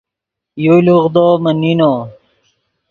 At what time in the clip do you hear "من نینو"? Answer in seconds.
1.43-1.93